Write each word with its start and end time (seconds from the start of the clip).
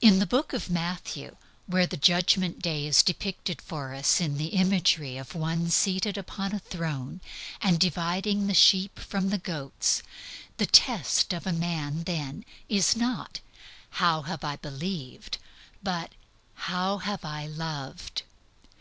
In 0.00 0.18
the 0.18 0.26
Book 0.26 0.52
of 0.52 0.68
Matthew, 0.68 1.36
where 1.66 1.86
the 1.86 1.96
Judgment 1.96 2.60
Day 2.60 2.86
is 2.88 3.04
depicted 3.04 3.62
for 3.62 3.94
us 3.94 4.20
in 4.20 4.36
the 4.36 4.48
imagery 4.48 5.16
of 5.16 5.32
One 5.36 5.70
seated 5.70 6.18
upon 6.18 6.52
a 6.52 6.58
throne 6.58 7.20
and 7.60 7.78
dividing 7.78 8.48
the 8.48 8.52
sheep 8.52 8.98
from 8.98 9.28
the 9.28 9.38
goats, 9.38 10.02
the 10.56 10.66
test 10.66 11.32
of 11.32 11.46
a 11.46 11.52
man 11.52 12.02
then 12.02 12.44
is 12.68 12.96
not, 12.96 13.38
"How 13.90 14.22
have 14.22 14.42
I 14.42 14.56
believed?" 14.56 15.38
but 15.84 16.10
"How 16.66 16.98
have 16.98 17.24
I 17.24 17.46
loved?" 17.46 18.22